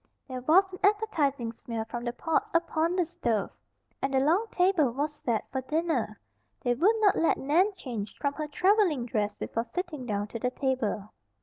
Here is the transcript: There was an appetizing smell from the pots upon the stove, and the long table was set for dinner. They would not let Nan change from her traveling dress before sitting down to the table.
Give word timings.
There 0.27 0.41
was 0.41 0.73
an 0.73 0.79
appetizing 0.81 1.51
smell 1.51 1.85
from 1.85 2.03
the 2.05 2.11
pots 2.11 2.49
upon 2.55 2.95
the 2.95 3.05
stove, 3.05 3.51
and 4.01 4.11
the 4.15 4.19
long 4.19 4.47
table 4.49 4.89
was 4.91 5.13
set 5.13 5.45
for 5.51 5.61
dinner. 5.61 6.19
They 6.63 6.73
would 6.73 6.95
not 7.01 7.15
let 7.19 7.37
Nan 7.37 7.71
change 7.75 8.17
from 8.17 8.33
her 8.33 8.47
traveling 8.47 9.05
dress 9.05 9.37
before 9.37 9.63
sitting 9.65 10.07
down 10.07 10.25
to 10.29 10.39
the 10.39 10.49
table. 10.49 11.13